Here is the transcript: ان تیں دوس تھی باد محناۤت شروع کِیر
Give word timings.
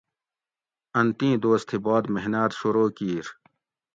ان 0.99 1.05
تیں 1.17 1.35
دوس 1.43 1.61
تھی 1.67 1.77
باد 1.85 2.03
محناۤت 2.13 2.51
شروع 2.59 2.87
کِیر 2.97 3.25